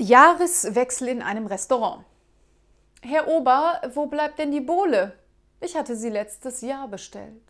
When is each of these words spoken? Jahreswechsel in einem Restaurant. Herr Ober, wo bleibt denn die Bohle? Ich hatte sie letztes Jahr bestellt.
Jahreswechsel 0.00 1.08
in 1.08 1.20
einem 1.20 1.46
Restaurant. 1.46 2.06
Herr 3.02 3.28
Ober, 3.28 3.82
wo 3.92 4.06
bleibt 4.06 4.38
denn 4.38 4.50
die 4.50 4.62
Bohle? 4.62 5.12
Ich 5.60 5.76
hatte 5.76 5.94
sie 5.94 6.08
letztes 6.08 6.62
Jahr 6.62 6.88
bestellt. 6.88 7.42